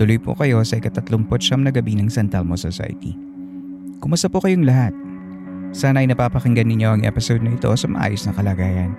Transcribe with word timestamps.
Tuloy 0.00 0.16
po 0.16 0.32
kayo 0.32 0.64
sa 0.64 0.80
ikatatlumpot 0.80 1.44
siyam 1.44 1.60
na 1.60 1.68
gabi 1.68 1.92
ng 1.92 2.08
San 2.08 2.32
Telmo 2.32 2.56
Society. 2.56 3.12
Kumusta 4.00 4.32
po 4.32 4.40
kayong 4.40 4.64
lahat? 4.64 4.96
Sana 5.76 6.00
ay 6.00 6.08
napapakinggan 6.08 6.72
ninyo 6.72 6.88
ang 6.88 7.02
episode 7.04 7.44
na 7.44 7.52
ito 7.52 7.68
sa 7.76 7.84
maayos 7.84 8.24
na 8.24 8.32
kalagayan. 8.32 8.96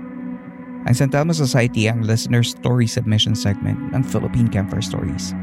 Ang 0.86 0.94
San 0.94 1.10
Telmo 1.10 1.34
Society 1.34 1.90
ang 1.90 2.06
listener 2.06 2.46
story 2.46 2.86
submission 2.86 3.34
segment 3.34 3.82
ng 3.98 4.06
Philippine 4.06 4.46
Camper 4.46 4.78
Stories 4.78 5.34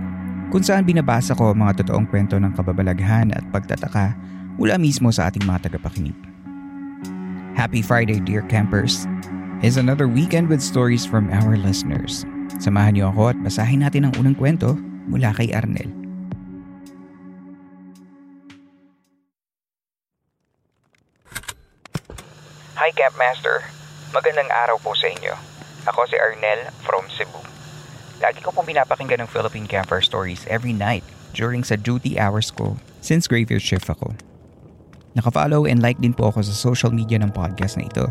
kung 0.54 0.62
saan 0.62 0.86
binabasa 0.86 1.34
ko 1.34 1.50
ang 1.50 1.58
mga 1.58 1.82
totoong 1.82 2.06
kwento 2.06 2.38
ng 2.38 2.54
kababalaghan 2.54 3.34
at 3.34 3.42
pagtataka 3.50 4.14
mula 4.62 4.78
mismo 4.78 5.10
sa 5.10 5.26
ating 5.26 5.42
mga 5.42 5.66
tagapakinig. 5.66 6.14
Happy 7.58 7.82
Friday, 7.82 8.22
dear 8.22 8.46
campers! 8.46 9.10
Is 9.66 9.74
another 9.74 10.06
weekend 10.06 10.46
with 10.46 10.62
stories 10.62 11.02
from 11.02 11.34
our 11.34 11.58
listeners. 11.58 12.22
Samahan 12.62 12.94
niyo 12.94 13.10
ako 13.10 13.34
at 13.34 13.38
basahin 13.42 13.82
natin 13.82 14.06
ang 14.06 14.14
unang 14.22 14.38
kwento 14.38 14.78
mula 15.08 15.32
kay 15.34 15.50
Arnel. 15.50 15.88
Hi 22.78 22.94
Campmaster, 22.94 23.66
magandang 24.14 24.46
araw 24.54 24.78
po 24.78 24.94
sa 24.94 25.10
inyo. 25.10 25.34
Ako 25.90 26.06
si 26.06 26.14
Arnel 26.14 26.70
from 26.86 27.02
Cebu. 27.10 27.42
Lagi 28.22 28.38
ko 28.38 28.54
pong 28.54 28.70
pinapakinggan 28.70 29.24
ng 29.26 29.30
Philippine 29.30 29.66
Camper 29.66 29.98
Stories 29.98 30.46
every 30.46 30.70
night 30.70 31.02
during 31.34 31.66
sa 31.66 31.74
duty 31.74 32.20
hours 32.20 32.54
ko 32.54 32.78
since 33.02 33.26
graveyard 33.26 33.64
shift 33.64 33.90
ako. 33.90 34.14
Nakafollow 35.18 35.66
and 35.66 35.82
like 35.82 35.98
din 35.98 36.14
po 36.14 36.30
ako 36.30 36.46
sa 36.46 36.54
social 36.54 36.94
media 36.94 37.18
ng 37.18 37.34
podcast 37.34 37.74
na 37.74 37.90
ito. 37.90 38.06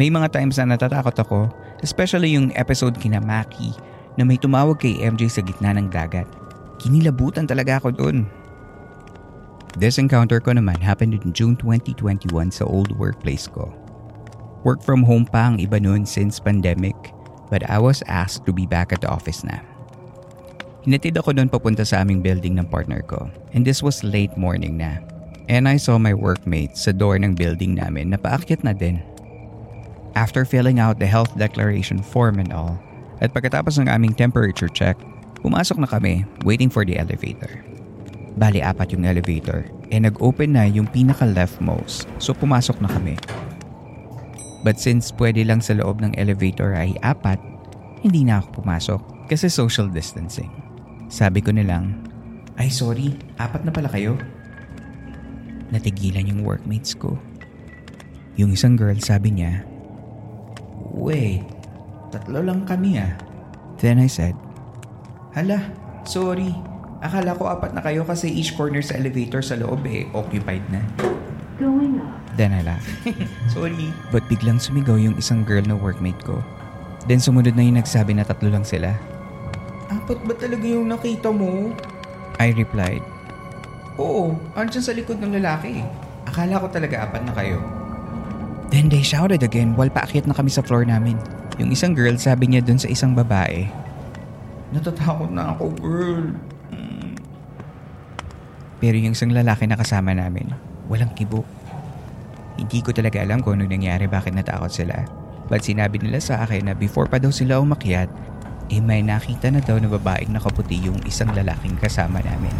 May 0.00 0.08
mga 0.08 0.32
times 0.32 0.56
na 0.56 0.72
natatakot 0.72 1.12
ako, 1.20 1.52
especially 1.84 2.32
yung 2.32 2.48
episode 2.56 2.96
kina 2.96 3.20
Maki 3.20 3.76
na 4.16 4.24
may 4.26 4.36
tumawag 4.36 4.80
kay 4.80 5.00
MJ 5.00 5.28
sa 5.28 5.40
gitna 5.40 5.72
ng 5.76 5.88
dagat. 5.88 6.28
Kinilabutan 6.82 7.46
talaga 7.48 7.80
ako 7.80 7.94
doon. 7.94 8.26
This 9.78 9.96
encounter 9.96 10.36
ko 10.36 10.52
naman 10.52 10.76
happened 10.84 11.16
in 11.16 11.32
June 11.32 11.56
2021 11.56 12.28
sa 12.52 12.68
old 12.68 12.92
workplace 13.00 13.48
ko. 13.48 13.72
Work 14.68 14.84
from 14.84 15.00
home 15.02 15.24
pa 15.24 15.48
ang 15.48 15.56
iba 15.58 15.80
noon 15.80 16.04
since 16.04 16.36
pandemic 16.36 16.94
but 17.48 17.64
I 17.68 17.76
was 17.76 18.00
asked 18.08 18.48
to 18.48 18.52
be 18.52 18.64
back 18.64 18.92
at 18.92 19.04
the 19.04 19.12
office 19.12 19.44
na. 19.44 19.60
Hinatid 20.84 21.16
ako 21.16 21.36
doon 21.36 21.52
papunta 21.52 21.84
sa 21.84 22.00
aming 22.00 22.20
building 22.20 22.56
ng 22.56 22.68
partner 22.68 23.00
ko 23.04 23.32
and 23.56 23.64
this 23.64 23.80
was 23.80 24.04
late 24.04 24.32
morning 24.36 24.76
na. 24.76 25.00
And 25.48 25.66
I 25.68 25.80
saw 25.80 25.96
my 25.96 26.12
workmates 26.12 26.84
sa 26.84 26.92
door 26.92 27.16
ng 27.16 27.34
building 27.34 27.76
namin 27.76 28.12
na 28.12 28.18
paakyat 28.20 28.62
na 28.62 28.76
din. 28.76 29.00
After 30.12 30.44
filling 30.44 30.76
out 30.76 31.00
the 31.00 31.08
health 31.08 31.32
declaration 31.40 32.04
form 32.04 32.36
and 32.36 32.52
all, 32.52 32.76
at 33.22 33.30
pagkatapos 33.30 33.78
ng 33.78 33.86
aming 33.86 34.18
temperature 34.18 34.68
check, 34.68 34.98
pumasok 35.40 35.78
na 35.78 35.86
kami 35.86 36.26
waiting 36.42 36.66
for 36.66 36.82
the 36.82 36.98
elevator. 36.98 37.62
Bali 38.34 38.58
apat 38.58 38.90
yung 38.90 39.06
elevator 39.06 39.70
eh 39.92 40.00
nag-open 40.00 40.56
na 40.56 40.64
yung 40.64 40.88
pinaka 40.88 41.28
leftmost 41.28 42.08
so 42.16 42.32
pumasok 42.32 42.80
na 42.80 42.88
kami. 42.88 43.14
But 44.64 44.80
since 44.80 45.12
pwede 45.20 45.44
lang 45.44 45.60
sa 45.60 45.76
loob 45.76 46.00
ng 46.00 46.16
elevator 46.16 46.72
ay 46.72 46.96
apat, 47.04 47.36
hindi 48.00 48.24
na 48.24 48.40
ako 48.40 48.64
pumasok 48.64 49.00
kasi 49.28 49.52
social 49.52 49.92
distancing. 49.92 50.48
Sabi 51.12 51.44
ko 51.44 51.52
na 51.52 51.66
lang, 51.66 52.00
ay 52.56 52.72
sorry, 52.72 53.12
apat 53.36 53.68
na 53.68 53.74
pala 53.74 53.92
kayo. 53.92 54.16
Natigilan 55.68 56.30
yung 56.30 56.40
workmates 56.40 56.96
ko. 56.96 57.20
Yung 58.40 58.56
isang 58.56 58.80
girl 58.80 58.96
sabi 58.96 59.36
niya, 59.36 59.68
Wait, 60.92 61.44
tatlo 62.12 62.44
lang 62.44 62.68
kami 62.68 63.00
ah. 63.00 63.16
Then 63.80 63.96
I 63.98 64.06
said, 64.06 64.36
Hala, 65.32 65.64
sorry. 66.04 66.52
Akala 67.02 67.34
ko 67.34 67.48
apat 67.48 67.72
na 67.72 67.82
kayo 67.82 68.04
kasi 68.04 68.30
each 68.30 68.54
corner 68.54 68.84
sa 68.84 68.94
elevator 69.00 69.42
sa 69.42 69.58
loob 69.58 69.82
eh 69.88 70.06
occupied 70.12 70.62
na. 70.70 70.84
Going 71.56 71.98
up. 71.98 72.22
Then 72.36 72.52
I 72.56 72.64
laughed. 72.64 72.88
Sorry. 73.52 73.92
But 74.08 74.24
biglang 74.24 74.56
sumigaw 74.56 74.96
yung 74.96 75.20
isang 75.20 75.44
girl 75.44 75.60
na 75.68 75.76
workmate 75.76 76.20
ko. 76.24 76.40
Then 77.04 77.20
sumunod 77.20 77.52
na 77.52 77.64
yung 77.66 77.76
nagsabi 77.76 78.16
na 78.16 78.24
tatlo 78.24 78.48
lang 78.48 78.64
sila. 78.64 78.96
Apat 79.92 80.24
ba 80.24 80.32
talaga 80.32 80.64
yung 80.64 80.88
nakita 80.88 81.28
mo? 81.28 81.76
I 82.40 82.56
replied, 82.56 83.04
Oo, 84.00 84.32
andyan 84.56 84.80
sa 84.80 84.96
likod 84.96 85.20
ng 85.20 85.36
lalaki. 85.36 85.84
Akala 86.24 86.56
ko 86.64 86.72
talaga 86.72 87.04
apat 87.04 87.22
na 87.28 87.36
kayo. 87.36 87.60
Then 88.72 88.88
they 88.88 89.04
shouted 89.04 89.44
again 89.44 89.76
while 89.76 89.92
paakyat 89.92 90.24
na 90.24 90.32
kami 90.32 90.48
sa 90.48 90.64
floor 90.64 90.88
namin. 90.88 91.20
Yung 91.62 91.70
isang 91.70 91.94
girl 91.94 92.18
sabi 92.18 92.50
niya 92.50 92.58
dun 92.58 92.82
sa 92.82 92.90
isang 92.90 93.14
babae, 93.14 93.70
Natatakot 94.74 95.30
na 95.30 95.54
ako, 95.54 95.70
girl. 95.78 96.34
Mm. 96.74 97.14
Pero 98.82 98.98
yung 98.98 99.14
isang 99.14 99.30
lalaki 99.30 99.70
na 99.70 99.78
kasama 99.78 100.10
namin, 100.10 100.50
walang 100.90 101.14
kibo. 101.14 101.46
Hindi 102.58 102.82
ko 102.82 102.90
talaga 102.90 103.22
alam 103.22 103.46
kung 103.46 103.62
ano 103.62 103.70
nangyari 103.70 104.10
bakit 104.10 104.34
natakot 104.34 104.74
sila. 104.74 105.06
But 105.46 105.62
sinabi 105.62 106.02
nila 106.02 106.18
sa 106.18 106.42
akin 106.42 106.66
na 106.66 106.74
before 106.74 107.06
pa 107.06 107.22
daw 107.22 107.30
sila 107.30 107.62
umakyat, 107.62 108.10
eh 108.66 108.82
may 108.82 109.06
nakita 109.06 109.54
na 109.54 109.62
daw 109.62 109.78
na 109.78 109.86
babaeng 109.86 110.34
nakaputi 110.34 110.82
yung 110.82 110.98
isang 111.06 111.30
lalaking 111.30 111.78
kasama 111.78 112.18
namin. 112.26 112.54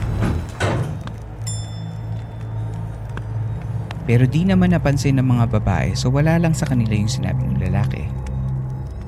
Pero 4.07 4.31
di 4.31 4.47
naman 4.47 4.71
napansin 4.71 5.19
ng 5.19 5.27
mga 5.27 5.59
babae 5.59 5.99
so 5.99 6.07
wala 6.07 6.39
lang 6.39 6.55
sa 6.55 6.71
kanila 6.71 6.95
yung 6.95 7.11
sinabi 7.11 7.43
ng 7.51 7.67
lalaki. 7.67 8.22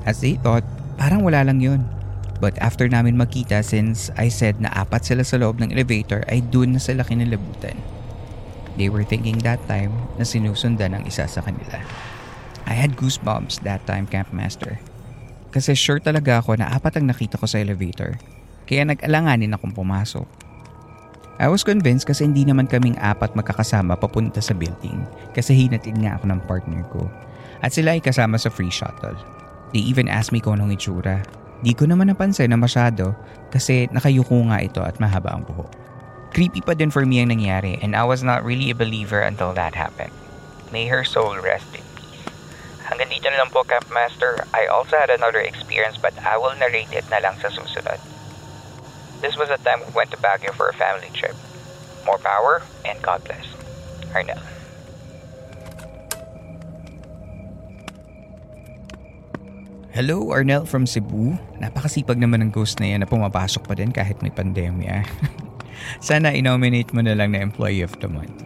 As 0.05 0.21
they 0.21 0.37
thought, 0.37 0.63
parang 1.01 1.25
wala 1.25 1.41
lang 1.41 1.59
yun. 1.59 1.83
But 2.37 2.55
after 2.61 2.85
namin 2.85 3.17
makita 3.17 3.65
since 3.65 4.13
I 4.19 4.29
said 4.29 4.61
na 4.61 4.69
apat 4.69 5.07
sila 5.07 5.25
sa 5.25 5.41
loob 5.41 5.57
ng 5.59 5.73
elevator 5.73 6.21
ay 6.29 6.45
dun 6.45 6.77
na 6.77 6.81
sila 6.83 7.01
kinilabutan. 7.01 7.75
They 8.75 8.91
were 8.91 9.07
thinking 9.07 9.39
that 9.47 9.63
time 9.71 9.95
na 10.19 10.27
sinusundan 10.27 10.93
ng 10.93 11.03
isa 11.07 11.25
sa 11.25 11.39
kanila. 11.39 11.79
I 12.67 12.75
had 12.75 12.99
goosebumps 12.99 13.63
that 13.63 13.87
time, 13.87 14.05
Campmaster. 14.05 14.77
Kasi 15.55 15.71
sure 15.73 16.03
talaga 16.03 16.43
ako 16.43 16.59
na 16.59 16.67
apat 16.75 16.99
ang 16.99 17.07
nakita 17.07 17.39
ko 17.39 17.47
sa 17.47 17.63
elevator. 17.63 18.19
Kaya 18.67 18.83
nag-alanganin 18.83 19.55
akong 19.55 19.71
pumasok. 19.71 20.27
I 21.39 21.47
was 21.47 21.63
convinced 21.63 22.07
kasi 22.07 22.27
hindi 22.27 22.43
naman 22.43 22.67
kaming 22.67 22.99
apat 22.99 23.35
magkakasama 23.35 23.95
papunta 23.99 24.39
sa 24.39 24.55
building 24.55 25.03
kasi 25.35 25.51
hinatid 25.55 25.95
nga 25.99 26.19
ako 26.19 26.31
ng 26.31 26.41
partner 26.43 26.83
ko. 26.91 27.07
At 27.63 27.71
sila 27.71 27.95
ay 27.95 28.03
kasama 28.03 28.35
sa 28.35 28.51
free 28.51 28.71
shuttle. 28.71 29.15
They 29.75 29.83
even 29.83 30.07
asked 30.07 30.31
me 30.31 30.39
kung 30.39 30.55
anong 30.55 30.79
itsura. 30.79 31.19
Di 31.59 31.75
ko 31.75 31.83
naman 31.83 32.07
napansin 32.07 32.47
na 32.47 32.55
masyado 32.55 33.11
kasi 33.51 33.91
nakayuko 33.91 34.47
nga 34.47 34.63
ito 34.63 34.79
at 34.79 35.03
mahaba 35.03 35.35
ang 35.35 35.43
buhok. 35.43 35.67
Creepy 36.31 36.63
pa 36.63 36.79
din 36.79 36.87
for 36.87 37.03
me 37.03 37.19
ang 37.19 37.35
nangyari 37.35 37.75
and 37.83 37.91
I 37.91 38.07
was 38.07 38.23
not 38.23 38.47
really 38.47 38.71
a 38.71 38.77
believer 38.79 39.19
until 39.19 39.51
that 39.59 39.75
happened. 39.75 40.15
May 40.71 40.87
her 40.87 41.03
soul 41.03 41.35
rest 41.43 41.67
in 41.75 41.83
peace. 41.99 42.23
Hanggang 42.87 43.11
dito 43.11 43.27
na 43.27 43.43
lang 43.43 43.51
po, 43.51 43.67
Campmaster. 43.67 44.47
I 44.55 44.71
also 44.71 44.95
had 44.95 45.11
another 45.11 45.43
experience 45.43 45.99
but 45.99 46.15
I 46.23 46.39
will 46.39 46.55
narrate 46.55 46.95
it 46.95 47.03
na 47.11 47.19
lang 47.19 47.35
sa 47.43 47.51
susunod. 47.51 47.99
This 49.19 49.35
was 49.35 49.51
a 49.51 49.59
time 49.59 49.83
we 49.83 49.91
went 49.91 50.15
to 50.15 50.19
Baguio 50.23 50.55
for 50.55 50.71
a 50.71 50.75
family 50.79 51.11
trip. 51.11 51.35
More 52.07 52.19
power 52.23 52.63
and 52.87 52.95
God 53.03 53.27
bless. 53.27 53.43
Arnel. 54.15 54.54
Hello, 59.95 60.27
Arnel 60.27 60.67
from 60.67 60.83
Cebu. 60.83 61.39
Napakasipag 61.63 62.19
naman 62.19 62.43
ng 62.43 62.51
ghost 62.51 62.83
na 62.83 62.91
yan 62.91 62.99
na 62.99 63.07
pumapasok 63.07 63.63
pa 63.63 63.79
din 63.79 63.95
kahit 63.95 64.19
may 64.19 64.27
pandemya. 64.27 65.07
Sana 66.03 66.35
inominate 66.35 66.91
mo 66.91 66.99
na 66.99 67.15
lang 67.15 67.31
na 67.31 67.39
Employee 67.39 67.79
of 67.79 67.95
the 68.03 68.11
Month. 68.11 68.43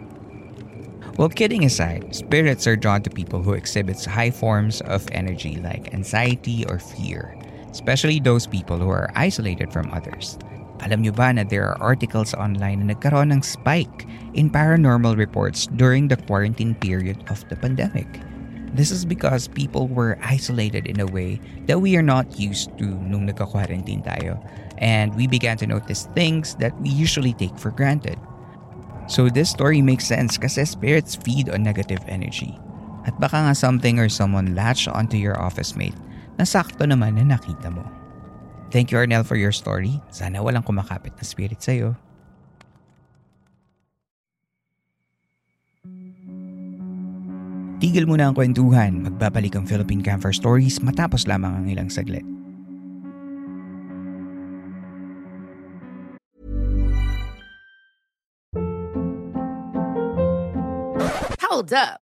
Well, 1.18 1.26
kidding 1.26 1.66
aside, 1.66 2.14
spirits 2.14 2.70
are 2.70 2.78
drawn 2.78 3.02
to 3.02 3.10
people 3.10 3.42
who 3.42 3.58
exhibits 3.58 4.06
high 4.06 4.30
forms 4.30 4.78
of 4.86 5.10
energy 5.10 5.58
like 5.58 5.90
anxiety 5.90 6.62
or 6.70 6.78
fear, 6.78 7.34
especially 7.74 8.22
those 8.22 8.46
people 8.46 8.78
who 8.78 8.94
are 8.94 9.10
isolated 9.18 9.74
from 9.74 9.90
others. 9.90 10.38
Alam 10.86 11.02
nyo 11.02 11.10
ba 11.10 11.34
na 11.34 11.42
there 11.42 11.66
are 11.66 11.82
articles 11.82 12.30
online 12.30 12.86
na 12.86 12.94
nagkaroon 12.94 13.34
ng 13.34 13.42
spike 13.42 14.06
in 14.38 14.54
paranormal 14.54 15.18
reports 15.18 15.66
during 15.74 16.06
the 16.06 16.18
quarantine 16.30 16.78
period 16.78 17.18
of 17.26 17.42
the 17.50 17.58
pandemic? 17.58 18.06
This 18.70 18.90
is 18.94 19.04
because 19.04 19.50
people 19.50 19.90
were 19.90 20.18
isolated 20.22 20.86
in 20.86 21.00
a 21.00 21.06
way 21.06 21.40
that 21.66 21.82
we 21.82 21.96
are 21.96 22.06
not 22.06 22.38
used 22.38 22.70
to 22.78 22.86
nung 22.86 23.26
nagka-quarantine 23.26 24.06
tayo. 24.06 24.38
And 24.78 25.14
we 25.18 25.26
began 25.26 25.58
to 25.58 25.66
notice 25.66 26.06
things 26.14 26.54
that 26.62 26.72
we 26.80 26.88
usually 26.88 27.34
take 27.34 27.58
for 27.58 27.74
granted. 27.74 28.16
So 29.10 29.28
this 29.28 29.50
story 29.50 29.82
makes 29.82 30.06
sense 30.06 30.38
kasi 30.38 30.62
spirits 30.64 31.18
feed 31.18 31.50
on 31.50 31.66
negative 31.66 32.00
energy. 32.06 32.54
At 33.10 33.18
baka 33.18 33.42
nga 33.42 33.58
something 33.58 33.98
or 33.98 34.06
someone 34.06 34.54
latch 34.54 34.86
onto 34.86 35.18
your 35.18 35.34
office 35.34 35.74
mate 35.74 35.98
na 36.38 36.46
sakto 36.46 36.86
naman 36.86 37.18
na 37.18 37.36
nakita 37.36 37.74
mo. 37.74 37.82
Thank 38.70 38.94
you 38.94 39.02
Arnel 39.02 39.26
for 39.26 39.34
your 39.34 39.50
story. 39.50 39.98
Sana 40.14 40.46
walang 40.46 40.62
kumakapit 40.62 41.18
na 41.18 41.26
spirit 41.26 41.58
sa'yo. 41.58 41.98
Tigil 47.80 48.04
muna 48.04 48.28
ang 48.28 48.36
kwentuhan. 48.36 49.08
Magbabalik 49.08 49.56
ang 49.56 49.64
Philippine 49.64 50.04
Camper 50.04 50.36
Stories 50.36 50.84
matapos 50.84 51.24
lamang 51.24 51.64
ang 51.64 51.66
ilang 51.66 51.88
saglit. 51.88 52.28
Hold 61.40 61.72
up. 61.72 62.09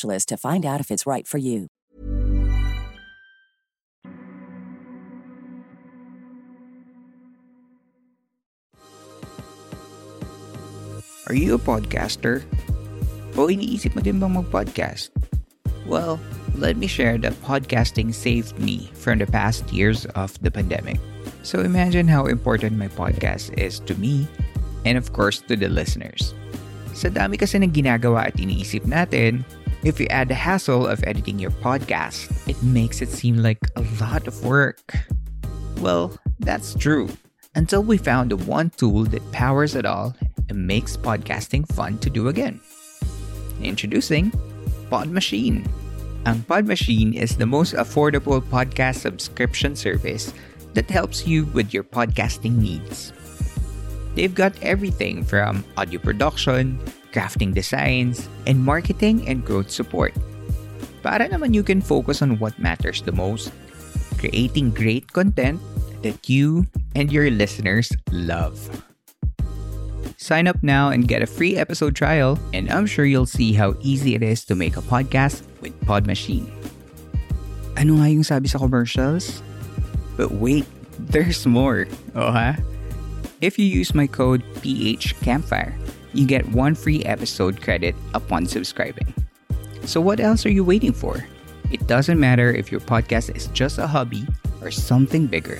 to 0.00 0.36
find 0.36 0.66
out 0.66 0.80
if 0.80 0.90
it's 0.90 1.06
right 1.06 1.26
for 1.26 1.38
you. 1.38 1.68
Are 11.26 11.34
you 11.34 11.54
a 11.54 11.58
podcaster? 11.58 12.46
O 13.34 13.50
iniisip 13.50 13.98
mo 13.98 14.00
din 14.00 14.22
bang 14.22 14.30
mag-podcast? 14.30 15.10
Well, 15.82 16.22
let 16.54 16.78
me 16.78 16.86
share 16.86 17.18
that 17.18 17.34
podcasting 17.42 18.14
saved 18.14 18.62
me 18.62 18.90
from 18.94 19.18
the 19.18 19.26
past 19.26 19.74
years 19.74 20.06
of 20.14 20.38
the 20.38 20.54
pandemic. 20.54 21.02
So 21.42 21.66
imagine 21.66 22.06
how 22.06 22.30
important 22.30 22.78
my 22.78 22.86
podcast 22.86 23.50
is 23.58 23.82
to 23.90 23.98
me 23.98 24.30
and 24.86 24.94
of 24.94 25.10
course 25.10 25.42
to 25.50 25.58
the 25.58 25.66
listeners. 25.66 26.30
Sa 26.94 27.10
dami 27.10 27.36
kasi 27.36 27.58
ng 27.58 27.74
ginagawa 27.74 28.30
at 28.30 28.38
iniisip 28.38 28.86
natin, 28.86 29.42
if 29.84 30.00
you 30.00 30.06
add 30.08 30.28
the 30.28 30.34
hassle 30.34 30.86
of 30.86 31.02
editing 31.04 31.38
your 31.38 31.50
podcast, 31.50 32.30
it 32.48 32.60
makes 32.62 33.02
it 33.02 33.08
seem 33.08 33.38
like 33.38 33.58
a 33.76 33.84
lot 34.00 34.26
of 34.26 34.44
work. 34.44 34.96
Well, 35.78 36.18
that's 36.40 36.74
true. 36.74 37.08
Until 37.54 37.82
we 37.82 37.96
found 37.96 38.30
the 38.30 38.36
one 38.36 38.70
tool 38.70 39.04
that 39.04 39.32
powers 39.32 39.74
it 39.74 39.86
all 39.86 40.14
and 40.48 40.66
makes 40.66 40.96
podcasting 40.96 41.66
fun 41.72 41.98
to 41.98 42.10
do 42.10 42.28
again. 42.28 42.60
Introducing 43.62 44.32
Pod 44.90 45.08
Machine. 45.08 45.66
Ang 46.26 46.42
Pod 46.42 46.66
Machine 46.66 47.14
is 47.14 47.36
the 47.36 47.46
most 47.46 47.74
affordable 47.74 48.40
podcast 48.40 48.96
subscription 49.00 49.76
service 49.76 50.34
that 50.74 50.90
helps 50.90 51.26
you 51.26 51.46
with 51.54 51.72
your 51.72 51.84
podcasting 51.84 52.56
needs. 52.58 53.12
They've 54.14 54.34
got 54.34 54.56
everything 54.62 55.24
from 55.24 55.64
audio 55.76 56.00
production, 56.00 56.80
crafting 57.16 57.56
designs, 57.56 58.28
and 58.44 58.60
marketing 58.60 59.24
and 59.24 59.40
growth 59.40 59.72
support. 59.72 60.12
Para 61.00 61.24
naman 61.32 61.56
you 61.56 61.64
can 61.64 61.80
focus 61.80 62.20
on 62.20 62.36
what 62.36 62.52
matters 62.60 63.00
the 63.00 63.16
most, 63.16 63.48
creating 64.20 64.76
great 64.76 65.08
content 65.16 65.56
that 66.04 66.28
you 66.28 66.68
and 66.92 67.08
your 67.08 67.32
listeners 67.32 67.88
love. 68.12 68.60
Sign 70.20 70.44
up 70.44 70.60
now 70.60 70.92
and 70.92 71.08
get 71.08 71.22
a 71.22 71.30
free 71.30 71.56
episode 71.56 71.96
trial, 71.96 72.36
and 72.52 72.68
I'm 72.68 72.84
sure 72.84 73.08
you'll 73.08 73.30
see 73.30 73.56
how 73.56 73.72
easy 73.80 74.12
it 74.12 74.22
is 74.22 74.44
to 74.52 74.54
make 74.58 74.76
a 74.76 74.84
podcast 74.84 75.40
with 75.64 75.72
Pod 75.88 76.04
Machine. 76.04 76.50
Ano 77.80 78.00
nga 78.00 78.08
yung 78.12 78.26
sabi 78.26 78.48
sa 78.48 78.58
commercials? 78.58 79.40
But 80.16 80.36
wait, 80.36 80.66
there's 80.98 81.46
more. 81.46 81.86
Oh 82.12 82.32
ha? 82.32 82.56
If 83.44 83.60
you 83.60 83.68
use 83.68 83.94
my 83.94 84.08
code 84.08 84.42
PHCampfire, 84.64 85.76
you 86.16 86.26
get 86.26 86.48
one 86.50 86.74
free 86.74 87.04
episode 87.04 87.60
credit 87.62 87.94
upon 88.14 88.46
subscribing. 88.46 89.12
So 89.84 90.00
what 90.00 90.20
else 90.20 90.44
are 90.46 90.50
you 90.50 90.64
waiting 90.64 90.92
for? 90.92 91.24
It 91.70 91.86
doesn't 91.86 92.18
matter 92.18 92.52
if 92.52 92.70
your 92.70 92.80
podcast 92.80 93.34
is 93.34 93.48
just 93.48 93.78
a 93.78 93.86
hobby 93.86 94.26
or 94.60 94.70
something 94.70 95.26
bigger. 95.26 95.58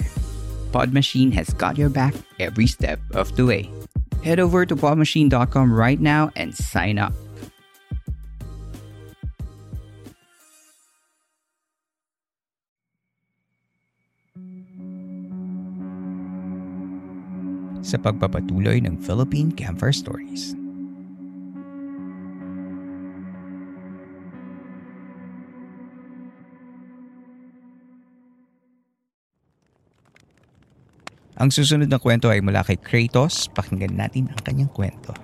Podmachine 0.72 1.32
has 1.32 1.50
got 1.54 1.78
your 1.78 1.88
back 1.88 2.14
every 2.38 2.66
step 2.66 3.00
of 3.14 3.34
the 3.36 3.46
way. 3.46 3.70
Head 4.22 4.40
over 4.40 4.66
to 4.66 4.74
podmachine.com 4.74 5.72
right 5.72 6.00
now 6.00 6.30
and 6.36 6.54
sign 6.54 6.98
up. 6.98 7.12
Sa 17.86 18.02
pagpapatuloy 18.02 18.82
ng 18.82 18.98
Philippine 18.98 19.54
Campfire 19.54 19.94
Stories. 19.94 20.58
Ang 31.38 31.54
susunod 31.54 31.86
na 31.86 32.02
kwento 32.02 32.26
ay 32.26 32.42
mula 32.42 32.66
kay 32.66 32.74
Kratos. 32.74 33.46
Pakinggan 33.54 33.94
natin 33.94 34.34
ang 34.34 34.40
kanyang 34.42 34.72
kwento. 34.74 35.14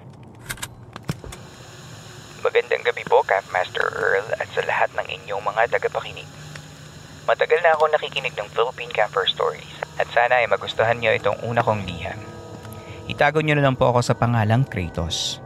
Magandang 2.47 2.87
gabi 2.87 3.03
po, 3.11 3.27
Campmaster 3.27 3.91
Earl 3.91 4.39
at 4.39 4.47
sa 4.55 4.63
lahat 4.63 4.95
ng 4.95 5.07
inyong 5.11 5.43
mga 5.43 5.67
tagapakinig. 5.67 6.31
Matagal 7.27 7.59
na 7.67 7.75
ako 7.75 7.91
nakikinig 7.91 8.39
ng 8.39 8.47
Philippine 8.55 8.95
Camper 8.95 9.27
Stories 9.27 9.83
at 9.99 10.07
sana 10.15 10.39
ay 10.39 10.47
magustuhan 10.47 11.03
niyo 11.03 11.11
itong 11.19 11.43
una 11.43 11.59
kong 11.59 11.83
liham. 11.91 12.32
Itago 13.13 13.45
niyo 13.45 13.61
na 13.61 13.69
lang 13.69 13.77
po 13.77 13.93
ako 13.93 14.01
sa 14.01 14.17
pangalang 14.17 14.65
Kratos. 14.65 15.37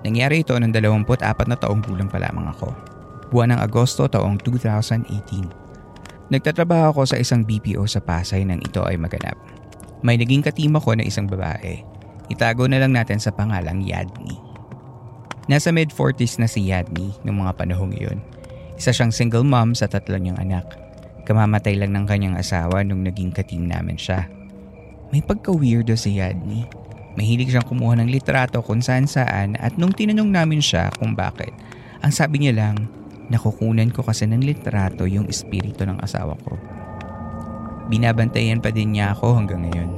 Nangyari 0.00 0.40
ito 0.40 0.56
ng 0.56 0.72
24 0.72 1.04
na 1.44 1.60
taong 1.60 1.84
gulang 1.84 2.08
pa 2.08 2.16
lamang 2.16 2.48
ako. 2.56 2.72
Buwan 3.28 3.52
ng 3.52 3.60
Agosto 3.60 4.08
taong 4.08 4.40
2018. 4.40 6.32
Nagtatrabaho 6.32 6.96
ako 6.96 7.02
sa 7.04 7.20
isang 7.20 7.44
BPO 7.44 7.84
sa 7.84 8.00
Pasay 8.00 8.48
nang 8.48 8.64
ito 8.64 8.80
ay 8.80 8.96
maganap. 8.96 9.36
May 10.00 10.16
naging 10.16 10.40
katima 10.40 10.80
ko 10.80 10.96
na 10.96 11.04
isang 11.04 11.28
babae. 11.28 11.84
Itago 12.32 12.64
na 12.64 12.80
lang 12.80 12.96
natin 12.96 13.20
sa 13.20 13.28
pangalang 13.28 13.84
Yadni. 13.84 14.40
Nasa 15.52 15.68
mid-40s 15.68 16.40
na 16.40 16.48
si 16.48 16.72
Yadni 16.72 17.12
noong 17.28 17.44
mga 17.44 17.60
panahong 17.60 17.92
iyon. 17.92 18.24
Isa 18.80 18.96
siyang 18.96 19.12
single 19.12 19.44
mom 19.44 19.76
sa 19.76 19.84
tatlo 19.84 20.16
niyang 20.16 20.40
anak. 20.40 20.64
Kamamatay 21.28 21.76
lang 21.76 21.92
ng 21.92 22.08
kanyang 22.08 22.40
asawa 22.40 22.80
nung 22.80 23.04
naging 23.04 23.36
katim 23.36 23.68
namin 23.68 24.00
siya. 24.00 24.24
May 25.14 25.22
pagka-weirdo 25.22 25.94
si 25.94 26.18
Yadni. 26.18 26.66
Mahilig 27.14 27.54
siyang 27.54 27.62
kumuha 27.62 27.94
ng 28.02 28.10
litrato 28.10 28.58
kung 28.66 28.82
saan 28.82 29.06
saan 29.06 29.54
at 29.62 29.78
nung 29.78 29.94
tinanong 29.94 30.26
namin 30.26 30.58
siya 30.58 30.90
kung 30.98 31.14
bakit, 31.14 31.54
ang 32.02 32.10
sabi 32.10 32.42
niya 32.42 32.58
lang, 32.58 32.90
nakukunan 33.30 33.94
ko 33.94 34.02
kasi 34.02 34.26
ng 34.26 34.42
litrato 34.42 35.06
yung 35.06 35.30
espiritu 35.30 35.86
ng 35.86 36.02
asawa 36.02 36.34
ko. 36.42 36.58
Binabantayan 37.86 38.58
pa 38.58 38.74
din 38.74 38.98
niya 38.98 39.14
ako 39.14 39.38
hanggang 39.38 39.62
ngayon. 39.62 39.94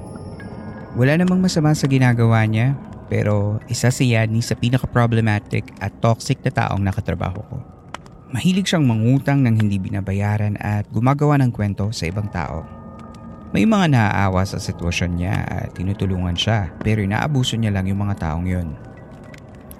Wala 1.01 1.17
namang 1.17 1.41
masama 1.41 1.73
sa 1.73 1.89
ginagawa 1.89 2.45
niya, 2.45 2.77
pero 3.09 3.57
isa 3.73 3.89
si 3.89 4.13
Yadni 4.13 4.45
sa 4.45 4.53
pinaka-problematic 4.53 5.81
at 5.81 5.97
toxic 6.05 6.45
na 6.45 6.53
taong 6.53 6.85
nakatrabaho 6.85 7.41
ko. 7.41 7.57
Mahilig 8.37 8.69
siyang 8.69 8.85
mangutang 8.85 9.41
ng 9.41 9.65
hindi 9.65 9.81
binabayaran 9.81 10.61
at 10.61 10.85
gumagawa 10.93 11.41
ng 11.41 11.57
kwento 11.57 11.89
sa 11.89 12.05
ibang 12.05 12.29
tao. 12.29 12.76
May 13.57 13.65
mga 13.65 13.89
naaawa 13.89 14.45
sa 14.45 14.61
sitwasyon 14.61 15.17
niya 15.17 15.41
at 15.49 15.73
tinutulungan 15.73 16.37
siya 16.37 16.77
pero 16.77 17.01
inaabuso 17.01 17.57
niya 17.57 17.73
lang 17.73 17.89
yung 17.89 18.05
mga 18.05 18.21
taong 18.21 18.45
yon. 18.45 18.77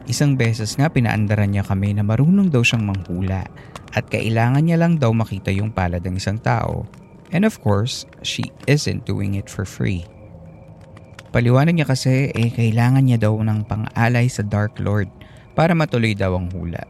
Isang 0.09 0.33
beses 0.33 0.81
nga 0.81 0.89
pinaandaran 0.89 1.53
niya 1.53 1.61
kami 1.61 1.93
na 1.93 2.01
marunong 2.01 2.49
daw 2.49 2.65
siyang 2.65 2.89
manghula 2.89 3.45
at 3.93 4.09
kailangan 4.09 4.65
niya 4.65 4.81
lang 4.81 4.97
daw 4.97 5.13
makita 5.13 5.53
yung 5.53 5.77
palad 5.77 6.01
ng 6.01 6.17
isang 6.17 6.41
tao. 6.41 6.89
And 7.37 7.45
of 7.45 7.61
course, 7.61 8.09
she 8.25 8.49
isn't 8.65 9.05
doing 9.05 9.37
it 9.37 9.53
for 9.53 9.69
free. 9.69 10.09
Paliwanag 11.37 11.77
niya 11.77 11.85
kasi 11.85 12.33
eh 12.33 12.49
kailangan 12.49 13.05
niya 13.05 13.29
daw 13.29 13.37
ng 13.37 13.69
pang-alay 13.69 14.33
sa 14.33 14.41
Dark 14.41 14.81
Lord 14.81 15.13
para 15.53 15.77
matuloy 15.77 16.17
daw 16.17 16.33
ang 16.33 16.49
hula. 16.49 16.81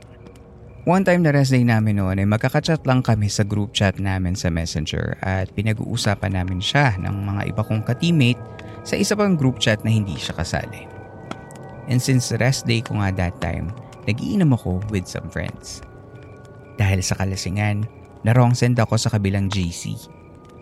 One 0.87 1.03
time 1.03 1.27
na 1.27 1.35
rest 1.35 1.51
day 1.51 1.67
namin 1.67 1.99
noon 1.99 2.23
ay 2.23 2.31
magkakachat 2.31 2.87
lang 2.87 3.03
kami 3.03 3.27
sa 3.27 3.43
group 3.43 3.75
chat 3.75 3.99
namin 3.99 4.39
sa 4.39 4.55
messenger 4.55 5.19
at 5.19 5.51
pinag-uusapan 5.59 6.39
namin 6.39 6.63
siya 6.63 6.95
ng 7.03 7.27
mga 7.27 7.43
iba 7.51 7.67
kong 7.67 7.83
ka-teammate 7.83 8.39
sa 8.87 8.95
isa 8.95 9.19
pang 9.19 9.35
group 9.35 9.59
chat 9.59 9.83
na 9.83 9.91
hindi 9.91 10.15
siya 10.15 10.39
kasali. 10.39 10.87
And 11.91 11.99
since 11.99 12.31
rest 12.39 12.71
day 12.71 12.87
ko 12.87 13.03
nga 13.03 13.11
that 13.19 13.35
time, 13.43 13.75
nagiinom 14.07 14.55
ako 14.55 14.79
with 14.95 15.11
some 15.11 15.27
friends. 15.27 15.83
Dahil 16.79 17.03
sa 17.03 17.19
kalasingan, 17.19 17.83
narong 18.23 18.55
send 18.55 18.79
ako 18.79 18.95
sa 18.95 19.11
kabilang 19.11 19.51
GC. 19.51 19.99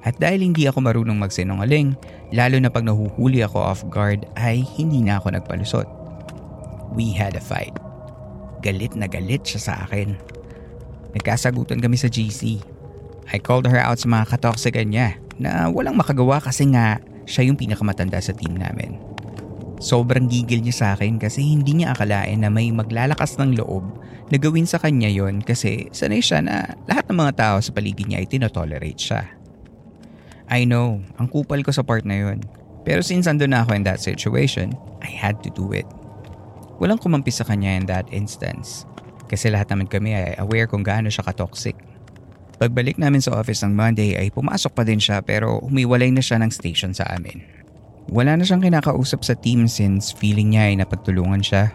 At 0.09 0.17
dahil 0.17 0.41
hindi 0.41 0.65
ako 0.65 0.89
marunong 0.89 1.21
magsinungaling, 1.21 2.01
lalo 2.33 2.57
na 2.65 2.73
pag 2.73 2.89
nahuhuli 2.89 3.45
ako 3.45 3.61
off 3.61 3.85
guard 3.93 4.25
ay 4.41 4.65
hindi 4.81 5.05
na 5.05 5.21
ako 5.21 5.37
nagpalusot. 5.37 5.89
We 6.97 7.13
had 7.13 7.37
a 7.37 7.45
fight. 7.45 7.77
Galit 8.65 8.97
na 8.97 9.05
galit 9.05 9.45
siya 9.45 9.61
sa 9.61 9.75
akin. 9.85 10.17
Nagkasagutan 11.13 11.85
kami 11.85 12.01
sa 12.01 12.09
GC. 12.09 12.65
I 13.29 13.37
called 13.37 13.69
her 13.69 13.77
out 13.77 14.01
sa 14.01 14.09
mga 14.09 14.25
katoksikan 14.33 14.89
niya 14.89 15.21
na 15.37 15.69
walang 15.69 16.01
makagawa 16.01 16.41
kasi 16.41 16.73
nga 16.73 17.05
siya 17.29 17.49
yung 17.53 17.61
pinakamatanda 17.61 18.17
sa 18.25 18.33
team 18.33 18.57
namin. 18.57 18.97
Sobrang 19.85 20.25
gigil 20.31 20.65
niya 20.65 20.75
sa 20.75 20.87
akin 20.97 21.21
kasi 21.21 21.45
hindi 21.45 21.77
niya 21.77 21.93
akalain 21.93 22.41
na 22.41 22.49
may 22.49 22.73
maglalakas 22.73 23.37
ng 23.37 23.61
loob 23.61 23.85
na 24.33 24.37
gawin 24.41 24.65
sa 24.65 24.81
kanya 24.81 25.13
yon 25.13 25.45
kasi 25.45 25.93
sanay 25.93 26.25
siya 26.25 26.41
na 26.41 26.73
lahat 26.89 27.05
ng 27.13 27.19
mga 27.21 27.33
tao 27.37 27.57
sa 27.61 27.75
paligid 27.77 28.09
niya 28.09 28.25
ay 28.25 28.29
tinotolerate 28.29 28.97
siya. 28.97 29.23
I 30.49 30.65
know, 30.65 31.05
ang 31.21 31.29
kupal 31.29 31.61
ko 31.61 31.73
sa 31.73 31.85
part 31.85 32.09
na 32.09 32.17
yon. 32.17 32.41
Pero 32.85 33.01
since 33.01 33.29
ando 33.29 33.49
na 33.49 33.65
ako 33.65 33.77
in 33.77 33.85
that 33.85 34.01
situation, 34.01 34.77
I 35.01 35.09
had 35.09 35.41
to 35.45 35.51
do 35.53 35.73
it. 35.73 35.89
Walang 36.83 36.99
kumampi 36.99 37.31
sa 37.31 37.47
kanya 37.47 37.75
in 37.79 37.87
that 37.87 38.07
instance. 38.11 38.89
Kasi 39.31 39.51
lahat 39.51 39.71
naman 39.71 39.87
kami 39.87 40.15
ay 40.15 40.35
aware 40.43 40.67
kung 40.67 40.83
gaano 40.83 41.09
siya 41.09 41.25
katoxic. 41.27 41.79
Pagbalik 42.59 42.99
namin 42.99 43.19
sa 43.19 43.35
office 43.35 43.67
ng 43.67 43.75
Monday 43.75 44.15
ay 44.15 44.31
pumasok 44.31 44.73
pa 44.75 44.83
din 44.87 45.03
siya 45.03 45.23
pero 45.23 45.59
humiwalay 45.63 46.11
na 46.15 46.23
siya 46.23 46.39
ng 46.39 46.51
station 46.55 46.95
sa 46.95 47.07
amin. 47.11 47.43
Wala 48.13 48.37
na 48.39 48.45
siyang 48.45 48.63
kinakausap 48.63 49.25
sa 49.25 49.35
team 49.35 49.67
since 49.67 50.13
feeling 50.13 50.55
niya 50.55 50.71
ay 50.71 50.75
napagtulungan 50.79 51.43
siya. 51.43 51.73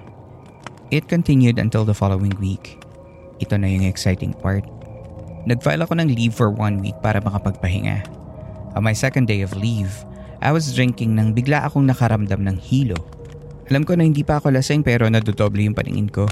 It 0.94 1.10
continued 1.10 1.58
until 1.60 1.84
the 1.84 1.98
following 1.98 2.34
week. 2.39 2.79
Ito 3.44 3.58
na 3.60 3.68
yung 3.70 3.86
exciting 3.86 4.34
part. 4.38 4.63
Nag-file 5.50 5.84
ako 5.84 6.00
ng 6.00 6.12
leave 6.13 6.36
for 6.36 6.51
one 6.53 6.79
week 6.84 6.96
para 7.01 7.24
makapagpahinga. 7.24 8.06
On 8.77 8.86
my 8.86 8.94
second 8.94 9.25
day 9.25 9.41
of 9.41 9.58
leave, 9.58 9.89
I 10.39 10.53
was 10.53 10.72
drinking 10.72 11.18
nang 11.18 11.36
bigla 11.36 11.68
akong 11.68 11.89
nakaramdam 11.89 12.46
ng 12.46 12.58
hilo 12.62 13.00
alam 13.70 13.86
ko 13.86 13.94
na 13.94 14.02
hindi 14.02 14.26
pa 14.26 14.42
ako 14.42 14.50
lasing 14.50 14.82
pero 14.82 15.06
nadudoble 15.06 15.62
yung 15.62 15.78
paningin 15.78 16.10
ko. 16.10 16.26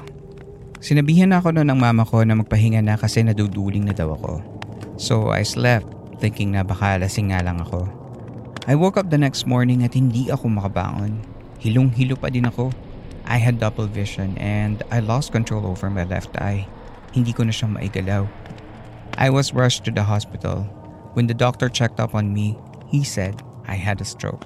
Sinabihan 0.81 1.29
ako 1.37 1.53
noon 1.53 1.69
ng 1.69 1.77
mama 1.77 2.01
ko 2.01 2.25
na 2.25 2.33
magpahinga 2.33 2.81
na 2.81 2.97
kasi 2.97 3.21
naduduling 3.21 3.85
na 3.85 3.93
daw 3.93 4.17
ako. 4.17 4.41
So 4.97 5.29
I 5.29 5.45
slept 5.45 5.85
thinking 6.17 6.57
na 6.57 6.65
baka 6.65 6.97
lasing 6.97 7.29
nga 7.29 7.45
lang 7.45 7.61
ako. 7.61 7.85
I 8.65 8.73
woke 8.73 8.97
up 8.97 9.13
the 9.13 9.21
next 9.21 9.45
morning 9.45 9.85
at 9.85 9.93
hindi 9.93 10.33
ako 10.33 10.49
makabangon. 10.49 11.21
Hilong-hilo 11.61 12.17
pa 12.17 12.33
din 12.33 12.49
ako. 12.49 12.73
I 13.29 13.37
had 13.37 13.61
double 13.61 13.85
vision 13.85 14.33
and 14.41 14.81
I 14.89 14.97
lost 15.05 15.29
control 15.29 15.69
over 15.69 15.93
my 15.93 16.09
left 16.09 16.33
eye. 16.41 16.65
Hindi 17.13 17.37
ko 17.37 17.45
na 17.45 17.53
siya 17.53 17.69
maigalaw. 17.69 18.25
I 19.13 19.29
was 19.29 19.53
rushed 19.53 19.85
to 19.85 19.93
the 19.93 20.09
hospital. 20.09 20.65
When 21.13 21.29
the 21.29 21.37
doctor 21.37 21.69
checked 21.69 22.01
up 22.01 22.17
on 22.17 22.33
me, 22.33 22.57
he 22.89 23.05
said 23.05 23.45
I 23.69 23.77
had 23.77 24.01
a 24.01 24.09
stroke. 24.09 24.45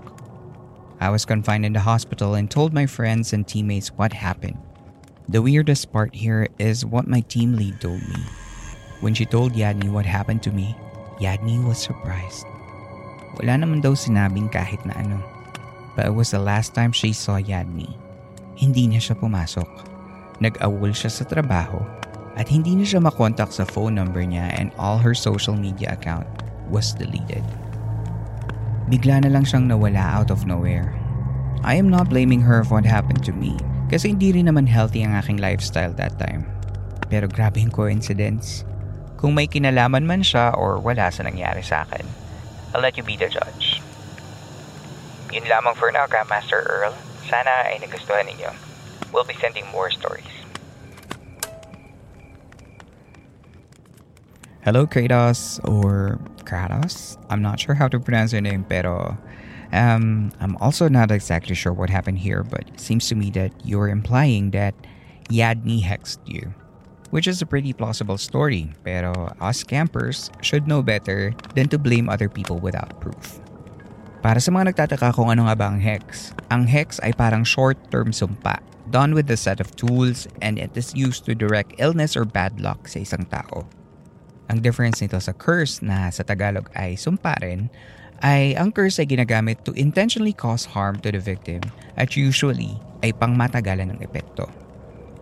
I 1.02 1.10
was 1.10 1.26
confined 1.26 1.66
in 1.66 1.74
the 1.74 1.82
hospital 1.82 2.38
and 2.38 2.46
told 2.46 2.78
my 2.78 2.86
friends 2.86 3.34
and 3.34 3.42
teammates 3.42 3.90
what 3.90 4.14
happened. 4.14 4.62
The 5.26 5.42
weirdest 5.42 5.90
part 5.90 6.14
here 6.14 6.46
is 6.62 6.86
what 6.86 7.10
my 7.10 7.26
team 7.26 7.58
lead 7.58 7.82
told 7.82 8.06
me. 8.06 8.22
When 9.02 9.18
she 9.18 9.26
told 9.26 9.58
Yadni 9.58 9.90
what 9.90 10.06
happened 10.06 10.46
to 10.46 10.54
me, 10.54 10.78
Yadni 11.18 11.58
was 11.66 11.82
surprised. 11.82 12.46
Wala 13.42 13.58
naman 13.58 13.82
daw 13.82 13.98
sinabing 13.98 14.54
kahit 14.54 14.86
na 14.86 14.94
ano. 14.94 15.18
But 15.98 16.06
it 16.06 16.14
was 16.14 16.38
the 16.38 16.44
last 16.44 16.78
time 16.78 16.94
she 16.94 17.18
saw 17.18 17.42
Yadni. 17.42 17.98
Hindi 18.54 18.86
niya 18.86 19.02
siya 19.02 19.18
pumasok. 19.18 19.70
Nag-awol 20.38 20.94
siya 20.94 21.10
sa 21.10 21.26
trabaho 21.26 21.82
at 22.38 22.46
hindi 22.46 22.78
niya 22.78 22.98
siya 22.98 23.02
makontak 23.02 23.50
sa 23.50 23.66
phone 23.66 23.98
number 23.98 24.22
niya 24.22 24.54
and 24.54 24.70
all 24.78 25.02
her 25.02 25.18
social 25.18 25.58
media 25.58 25.98
account 25.98 26.30
was 26.70 26.94
deleted. 26.94 27.42
Bigla 28.92 29.24
na 29.24 29.32
lang 29.32 29.48
siyang 29.48 29.72
nawala 29.72 30.04
out 30.20 30.28
of 30.28 30.44
nowhere. 30.44 30.92
I 31.64 31.80
am 31.80 31.88
not 31.88 32.12
blaming 32.12 32.44
her 32.44 32.68
for 32.68 32.76
what 32.76 32.84
happened 32.84 33.24
to 33.24 33.32
me 33.32 33.56
kasi 33.88 34.12
hindi 34.12 34.36
rin 34.36 34.52
naman 34.52 34.68
healthy 34.68 35.00
ang 35.00 35.16
aking 35.16 35.40
lifestyle 35.40 35.96
that 35.96 36.20
time. 36.20 36.44
Pero 37.08 37.32
grabe 37.32 37.64
yung 37.64 37.72
coincidence. 37.72 38.68
Kung 39.16 39.32
may 39.32 39.48
kinalaman 39.48 40.04
man 40.04 40.28
siya 40.28 40.52
or 40.60 40.76
wala 40.76 41.08
sa 41.08 41.24
nangyari 41.24 41.64
sa 41.64 41.88
akin, 41.88 42.04
I'll 42.76 42.84
let 42.84 43.00
you 43.00 43.08
be 43.08 43.16
the 43.16 43.32
judge. 43.32 43.80
Yun 45.32 45.48
lamang 45.48 45.80
for 45.80 45.88
now, 45.96 46.04
Grandmaster 46.04 46.60
Earl. 46.60 46.92
Sana 47.32 47.72
ay 47.72 47.80
nagustuhan 47.80 48.28
ninyo. 48.28 48.52
We'll 49.16 49.24
be 49.24 49.40
sending 49.40 49.64
more 49.72 49.88
stories. 49.88 50.41
Hello 54.62 54.86
Kratos 54.86 55.58
or 55.66 56.22
Kratos. 56.46 57.18
I'm 57.34 57.42
not 57.42 57.60
sure 57.60 57.74
how 57.74 57.90
to 57.90 57.98
pronounce 57.98 58.30
your 58.30 58.46
name, 58.46 58.62
pero 58.62 59.18
um, 59.74 60.30
I'm 60.38 60.54
also 60.62 60.86
not 60.86 61.10
exactly 61.10 61.56
sure 61.58 61.74
what 61.74 61.90
happened 61.90 62.22
here, 62.22 62.46
but 62.46 62.70
it 62.70 62.80
seems 62.80 63.10
to 63.10 63.18
me 63.18 63.34
that 63.34 63.50
you're 63.66 63.90
implying 63.90 64.54
that 64.54 64.78
Yadni 65.34 65.82
hexed 65.82 66.22
you. 66.30 66.54
Which 67.10 67.26
is 67.26 67.42
a 67.42 67.50
pretty 67.50 67.74
plausible 67.74 68.22
story, 68.22 68.70
pero 68.86 69.34
us 69.42 69.66
campers 69.66 70.30
should 70.46 70.70
know 70.70 70.86
better 70.86 71.34
than 71.58 71.66
to 71.74 71.82
blame 71.82 72.06
other 72.06 72.30
people 72.30 72.62
without 72.62 73.02
proof. 73.02 73.42
Para 74.22 74.38
sa 74.38 74.54
mga 74.54 74.78
nagtataka 74.78 75.18
kung 75.18 75.34
ano 75.34 75.50
nga 75.50 75.58
ba 75.58 75.74
ang 75.74 75.82
hex, 75.82 76.38
ang 76.54 76.70
hex 76.70 77.02
ay 77.02 77.18
parang 77.18 77.42
short-term 77.42 78.14
sumpa 78.14 78.62
done 78.94 79.18
with 79.18 79.26
a 79.34 79.40
set 79.42 79.58
of 79.58 79.74
tools 79.74 80.30
and 80.46 80.62
it 80.62 80.70
is 80.78 80.94
used 80.94 81.26
to 81.26 81.34
direct 81.34 81.74
illness 81.82 82.14
or 82.14 82.30
bad 82.30 82.62
luck 82.62 82.86
sa 82.86 83.02
isang 83.02 83.26
tao. 83.26 83.66
Ang 84.52 84.60
difference 84.60 85.00
nito 85.00 85.16
sa 85.16 85.32
curse 85.32 85.80
na 85.80 86.12
sa 86.12 86.28
Tagalog 86.28 86.68
ay 86.76 87.00
sumpa 87.00 87.40
rin, 87.40 87.72
ay 88.20 88.52
ang 88.60 88.76
curse 88.76 89.00
ay 89.00 89.08
ginagamit 89.08 89.64
to 89.64 89.72
intentionally 89.80 90.36
cause 90.36 90.68
harm 90.68 91.00
to 91.00 91.08
the 91.08 91.24
victim 91.24 91.64
at 91.96 92.20
usually 92.20 92.76
ay 93.00 93.16
pangmatagalan 93.16 93.96
ng 93.96 94.04
epekto. 94.04 94.52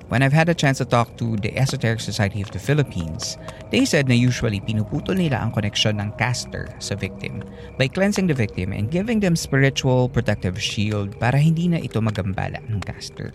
When 0.09 0.25
I've 0.25 0.33
had 0.33 0.49
a 0.49 0.57
chance 0.57 0.81
to 0.81 0.89
talk 0.89 1.21
to 1.21 1.37
the 1.37 1.53
Esoteric 1.53 2.01
Society 2.01 2.41
of 2.41 2.49
the 2.49 2.57
Philippines, 2.57 3.37
they 3.69 3.85
said 3.85 4.09
na 4.09 4.17
usually 4.17 4.57
pinuputol 4.57 5.13
nila 5.13 5.37
ang 5.37 5.53
connection 5.53 6.01
ng 6.01 6.17
caster 6.17 6.65
sa 6.81 6.97
victim 6.97 7.45
by 7.77 7.85
cleansing 7.85 8.25
the 8.25 8.33
victim 8.33 8.73
and 8.73 8.89
giving 8.89 9.21
them 9.21 9.37
spiritual 9.37 10.09
protective 10.09 10.57
shield 10.57 11.13
para 11.21 11.37
hindi 11.37 11.69
na 11.69 11.77
ito 11.77 12.01
magambala 12.01 12.57
ng 12.65 12.81
caster. 12.81 13.29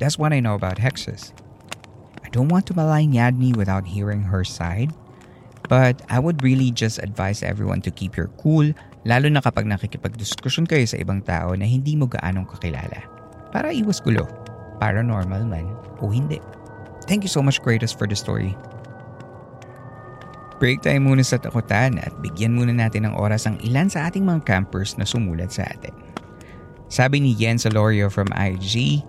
That's 0.00 0.16
what 0.16 0.32
I 0.32 0.40
know 0.40 0.56
about 0.56 0.80
hexes. 0.80 1.36
I 2.28 2.30
don't 2.30 2.52
want 2.52 2.68
to 2.68 2.76
malign 2.76 3.16
Yadni 3.16 3.56
without 3.56 3.88
hearing 3.88 4.20
her 4.20 4.44
side, 4.44 4.92
but 5.64 6.04
I 6.12 6.20
would 6.20 6.44
really 6.44 6.68
just 6.68 7.00
advise 7.00 7.40
everyone 7.40 7.80
to 7.88 7.90
keep 7.90 8.20
your 8.20 8.28
cool, 8.36 8.68
lalo 9.08 9.32
na 9.32 9.40
kapag 9.40 9.64
nakikipagdiskusyon 9.64 10.68
kayo 10.68 10.84
sa 10.84 11.00
ibang 11.00 11.24
tao 11.24 11.56
na 11.56 11.64
hindi 11.64 11.96
mo 11.96 12.04
gaanong 12.04 12.44
kakilala. 12.44 13.00
Para 13.48 13.72
iwas 13.72 14.04
gulo 14.04 14.28
paranormal 14.76 15.48
man 15.48 15.72
o 16.04 16.12
hindi. 16.12 16.36
Thank 17.08 17.24
you 17.24 17.32
so 17.32 17.40
much, 17.40 17.64
Kratos, 17.64 17.96
for 17.96 18.04
the 18.04 18.12
story. 18.12 18.52
Break 20.60 20.84
tayo 20.84 21.00
muna 21.00 21.24
sa 21.24 21.40
takutan 21.40 21.96
at 21.96 22.12
bigyan 22.20 22.60
muna 22.60 22.76
natin 22.76 23.08
ng 23.08 23.16
oras 23.16 23.48
ang 23.48 23.56
ilan 23.64 23.88
sa 23.88 24.04
ating 24.04 24.28
mga 24.28 24.44
campers 24.44 25.00
na 25.00 25.08
sumulat 25.08 25.48
sa 25.48 25.64
atin. 25.64 25.96
Sabi 26.92 27.24
ni 27.24 27.32
Yen 27.32 27.56
Solorio 27.56 28.12
from 28.12 28.28
IG, 28.36 29.00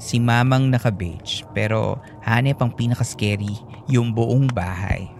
si 0.00 0.16
mamang 0.16 0.72
naka-beige 0.72 1.44
pero 1.52 2.00
hanep 2.24 2.56
ang 2.58 2.72
pinaka-scary 2.72 3.60
yung 3.86 4.16
buong 4.16 4.48
bahay. 4.50 5.12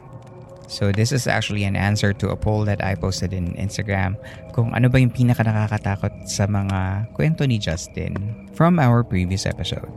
So 0.70 0.94
this 0.94 1.10
is 1.10 1.26
actually 1.26 1.66
an 1.66 1.74
answer 1.74 2.14
to 2.22 2.30
a 2.30 2.38
poll 2.38 2.62
that 2.70 2.78
I 2.78 2.94
posted 2.94 3.34
in 3.34 3.58
Instagram 3.58 4.14
kung 4.56 4.70
ano 4.72 4.86
ba 4.88 5.02
yung 5.02 5.10
pinaka 5.10 5.42
nakakatakot 5.42 6.30
sa 6.30 6.46
mga 6.46 7.10
kwento 7.12 7.42
ni 7.42 7.58
Justin 7.58 8.14
from 8.54 8.78
our 8.78 9.02
previous 9.02 9.44
episode. 9.50 9.90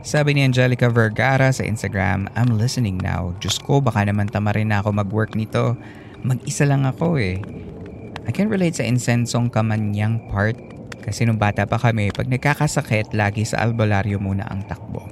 Sabi 0.00 0.32
ni 0.32 0.48
Angelica 0.48 0.88
Vergara 0.88 1.52
sa 1.52 1.60
Instagram, 1.60 2.32
I'm 2.32 2.56
listening 2.56 2.96
now. 2.96 3.36
Diyos 3.44 3.60
ko, 3.60 3.84
baka 3.84 4.08
naman 4.08 4.32
tama 4.32 4.56
rin 4.56 4.72
ako 4.72 4.96
mag-work 4.96 5.36
nito. 5.36 5.76
Mag-isa 6.24 6.64
lang 6.64 6.88
ako 6.88 7.20
eh. 7.20 7.36
I 8.24 8.32
can 8.32 8.48
relate 8.48 8.80
sa 8.80 8.88
insensong 8.88 9.52
kamanyang 9.52 10.24
part 10.32 10.56
kasi 11.02 11.24
nung 11.24 11.40
bata 11.40 11.64
pa 11.64 11.78
kami, 11.78 12.10
pag 12.10 12.26
nagkakasakit, 12.26 13.14
lagi 13.14 13.46
sa 13.46 13.62
albularyo 13.64 14.20
muna 14.20 14.44
ang 14.50 14.66
takbo. 14.66 15.06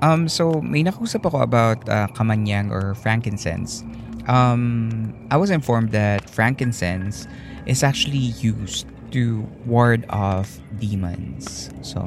Um, 0.00 0.28
so, 0.28 0.64
may 0.64 0.80
nakausap 0.80 1.28
ako 1.28 1.44
about 1.44 1.84
uh, 1.88 2.08
kamanyang 2.16 2.72
or 2.72 2.96
frankincense. 2.96 3.84
Um, 4.28 5.12
I 5.28 5.36
was 5.36 5.52
informed 5.52 5.92
that 5.92 6.24
frankincense 6.28 7.28
is 7.68 7.84
actually 7.84 8.32
used 8.40 8.88
to 9.12 9.44
ward 9.68 10.08
off 10.08 10.56
demons. 10.80 11.68
So, 11.84 12.00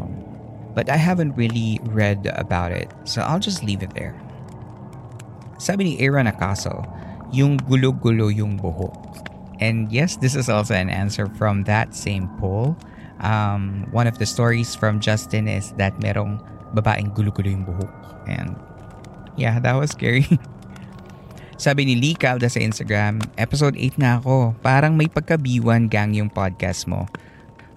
but 0.73 0.89
I 0.89 0.97
haven't 0.97 1.37
really 1.37 1.77
read 1.85 2.25
about 2.33 2.73
it. 2.73 2.89
So, 3.05 3.21
I'll 3.21 3.41
just 3.43 3.61
leave 3.61 3.85
it 3.85 3.93
there. 3.93 4.17
Sabi 5.61 5.93
ni 5.93 5.93
Aaron 6.01 6.25
Acaso, 6.25 6.81
yung 7.29 7.61
gulo-gulo 7.61 8.33
yung 8.33 8.57
buhok. 8.57 9.32
And 9.59 9.91
yes, 9.91 10.17
this 10.17 10.35
is 10.35 10.49
also 10.49 10.73
an 10.73 10.89
answer 10.89 11.27
from 11.27 11.63
that 11.69 11.93
same 11.93 12.29
poll. 12.39 12.77
Um, 13.21 13.87
one 13.93 14.07
of 14.07 14.17
the 14.17 14.25
stories 14.25 14.75
from 14.75 14.99
Justin 14.99 15.47
is 15.47 15.71
that 15.77 15.95
merong 16.01 16.41
babaeng 16.73 17.13
gulo-gulo 17.13 17.49
yung 17.53 17.63
buhok. 17.63 17.91
And 18.25 18.57
yeah, 19.37 19.61
that 19.61 19.77
was 19.77 19.93
scary. 19.93 20.25
Sabi 21.63 21.85
ni 21.85 21.95
Lee 21.95 22.17
Calda 22.17 22.49
sa 22.49 22.59
Instagram, 22.59 23.21
episode 23.37 23.77
8 23.77 24.01
na 24.01 24.19
ako. 24.19 24.57
Parang 24.59 24.97
may 24.97 25.07
pagka-B1 25.07 25.87
gang 25.87 26.11
yung 26.17 26.27
podcast 26.27 26.89
mo. 26.89 27.05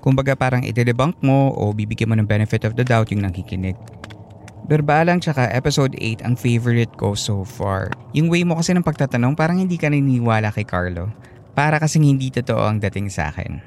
Kumbaga 0.00 0.34
parang 0.34 0.64
ite-debunk 0.64 1.20
mo 1.20 1.52
o 1.54 1.70
bibigyan 1.70 2.10
mo 2.10 2.16
ng 2.18 2.26
benefit 2.26 2.64
of 2.64 2.74
the 2.74 2.82
doubt 2.82 3.12
yung 3.12 3.22
nakikinig. 3.22 3.76
Berbalang 4.66 5.22
tsaka 5.22 5.46
episode 5.54 5.94
8 5.94 6.26
ang 6.26 6.34
favorite 6.34 6.90
ko 6.98 7.14
so 7.14 7.46
far. 7.46 7.94
Yung 8.10 8.26
way 8.26 8.42
mo 8.42 8.58
kasi 8.58 8.74
ng 8.74 8.82
pagtatanong 8.82 9.38
parang 9.38 9.62
hindi 9.62 9.78
ka 9.78 9.86
naniniwala 9.86 10.50
kay 10.50 10.66
Carlo. 10.66 11.06
Para 11.56 11.80
kasing 11.80 12.04
hindi 12.04 12.28
totoo 12.28 12.60
ang 12.60 12.84
dating 12.84 13.08
sa 13.08 13.32
akin. 13.32 13.64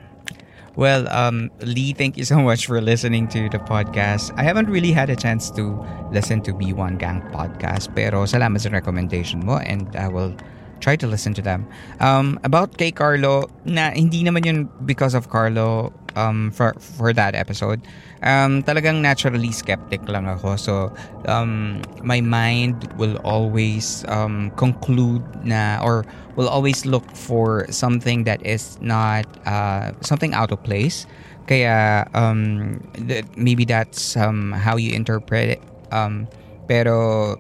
Well, 0.77 1.09
um, 1.09 1.49
Lee, 1.59 1.91
thank 1.91 2.15
you 2.15 2.23
so 2.23 2.39
much 2.39 2.69
for 2.69 2.79
listening 2.79 3.27
to 3.35 3.49
the 3.49 3.59
podcast. 3.59 4.31
I 4.37 4.47
haven't 4.47 4.69
really 4.69 4.93
had 4.93 5.09
a 5.09 5.17
chance 5.17 5.49
to 5.57 5.75
listen 6.13 6.39
to 6.47 6.53
B1 6.53 7.01
Gang 7.01 7.19
podcast, 7.33 7.91
pero 7.97 8.23
salamat 8.23 8.61
sa 8.61 8.69
recommendation 8.69 9.43
mo 9.43 9.59
and 9.59 9.89
I 9.97 10.07
will 10.07 10.31
try 10.79 10.95
to 10.95 11.07
listen 11.07 11.35
to 11.35 11.43
them. 11.43 11.67
Um, 11.99 12.39
about 12.47 12.79
kay 12.79 12.95
Carlo, 12.95 13.51
na 13.67 13.91
hindi 13.91 14.23
naman 14.23 14.47
yun 14.47 14.59
because 14.87 15.11
of 15.11 15.27
Carlo 15.27 15.91
um, 16.15 16.51
for, 16.51 16.73
for 16.79 17.13
that 17.13 17.35
episode. 17.35 17.81
Um, 18.21 18.63
talagang 18.63 19.01
naturally 19.01 19.51
skeptic 19.51 20.07
lang 20.07 20.27
ako. 20.27 20.55
So, 20.55 20.93
um, 21.25 21.81
my 22.03 22.21
mind 22.21 22.91
will 22.97 23.17
always 23.23 24.03
um, 24.07 24.51
conclude 24.57 25.23
na 25.45 25.79
or 25.81 26.05
will 26.35 26.49
always 26.49 26.85
look 26.85 27.05
for 27.15 27.65
something 27.69 28.23
that 28.25 28.45
is 28.45 28.77
not 28.81 29.25
uh, 29.47 29.91
something 30.01 30.33
out 30.33 30.51
of 30.51 30.61
place. 30.63 31.05
Kaya 31.47 32.05
um, 32.13 32.79
th- 33.07 33.25
maybe 33.35 33.65
that's 33.65 34.17
um, 34.17 34.51
how 34.51 34.75
you 34.75 34.93
interpret 34.93 35.57
it. 35.57 35.61
Um, 35.91 36.27
pero 36.67 37.35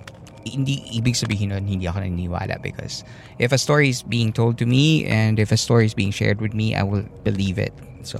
hindi 0.49 0.81
ibig 0.97 1.13
sabihin 1.13 1.53
nun 1.53 1.67
hindi 1.67 1.85
ako 1.85 2.01
naniniwala 2.01 2.57
because 2.63 3.05
if 3.37 3.51
a 3.51 3.59
story 3.59 3.89
is 3.89 4.01
being 4.01 4.33
told 4.33 4.57
to 4.57 4.65
me 4.65 5.05
and 5.05 5.37
if 5.37 5.51
a 5.51 5.59
story 5.59 5.85
is 5.85 5.93
being 5.93 6.11
shared 6.11 6.41
with 6.41 6.53
me, 6.55 6.73
I 6.73 6.83
will 6.83 7.05
believe 7.23 7.59
it. 7.59 7.73
So. 8.01 8.17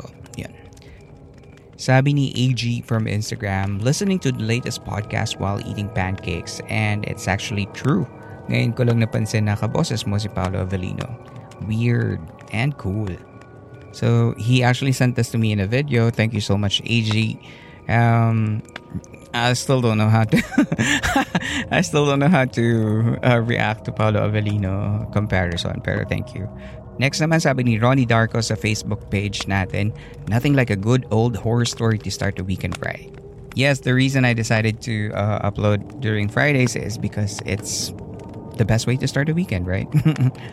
Sabi 1.79 2.11
ni 2.11 2.27
AG 2.35 2.83
from 2.83 3.07
Instagram, 3.07 3.79
listening 3.79 4.19
to 4.19 4.35
the 4.35 4.43
latest 4.43 4.83
podcast 4.83 5.39
while 5.39 5.63
eating 5.63 5.87
pancakes 5.95 6.59
and 6.67 7.07
it's 7.07 7.23
actually 7.23 7.71
true. 7.71 8.03
Ngayon 8.51 8.75
ko 8.75 8.83
lang 8.83 8.99
napansin 8.99 9.47
na 9.47 9.55
kaboses 9.55 10.03
mo 10.03 10.19
si 10.19 10.27
Paolo 10.27 10.67
Avellino. 10.67 11.07
Weird 11.71 12.19
and 12.51 12.75
cool. 12.75 13.07
So, 13.95 14.35
he 14.35 14.59
actually 14.59 14.91
sent 14.91 15.15
this 15.15 15.31
to 15.31 15.39
me 15.39 15.55
in 15.55 15.63
a 15.63 15.67
video. 15.71 16.11
Thank 16.11 16.35
you 16.35 16.43
so 16.43 16.59
much, 16.59 16.83
AG. 16.83 17.15
Um, 17.87 18.59
I 19.33 19.53
still 19.53 19.79
don't 19.79 19.97
know 19.97 20.09
how 20.09 20.27
to 20.27 20.37
I 21.71 21.79
still 21.79 22.05
don't 22.05 22.19
know 22.19 22.27
how 22.27 22.45
to 22.45 23.17
uh, 23.23 23.39
react 23.39 23.85
to 23.85 23.91
Paolo 23.91 24.27
Avellino 24.27 25.07
comparison 25.13 25.79
pero 25.79 26.03
thank 26.03 26.33
you. 26.33 26.49
Next 26.99 27.23
naman 27.23 27.39
sabi 27.39 27.63
ni 27.63 27.79
Ronnie 27.79 28.03
Darko 28.03 28.43
sa 28.43 28.59
Facebook 28.59 29.07
page 29.07 29.47
natin, 29.47 29.95
nothing 30.27 30.51
like 30.51 30.67
a 30.67 30.75
good 30.75 31.07
old 31.15 31.39
horror 31.39 31.63
story 31.63 31.95
to 32.03 32.11
start 32.11 32.35
the 32.35 32.43
weekend 32.43 32.75
right. 32.83 33.07
Yes, 33.55 33.81
the 33.87 33.95
reason 33.95 34.27
I 34.27 34.35
decided 34.35 34.83
to 34.83 35.15
uh, 35.15 35.47
upload 35.47 36.03
during 36.03 36.27
Fridays 36.27 36.75
is 36.75 36.99
because 36.99 37.39
it's 37.47 37.95
the 38.59 38.67
best 38.67 38.85
way 38.85 38.99
to 38.99 39.07
start 39.07 39.31
the 39.31 39.33
weekend, 39.33 39.63
right? 39.65 39.87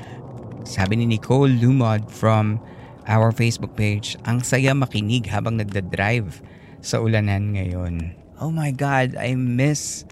sabi 0.67 1.03
ni 1.03 1.19
Nicole 1.19 1.51
Lumod 1.51 2.11
from 2.11 2.63
our 3.11 3.35
Facebook 3.35 3.75
page, 3.75 4.15
ang 4.27 4.43
saya 4.43 4.71
makinig 4.75 5.27
habang 5.27 5.59
nagda-drive 5.59 6.43
sa 6.79 7.03
ulanan 7.03 7.59
ngayon. 7.59 8.15
Oh 8.39 8.55
my 8.55 8.71
God, 8.71 9.19
I 9.19 9.35
miss 9.35 10.07